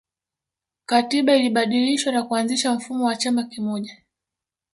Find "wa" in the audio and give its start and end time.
3.05-3.15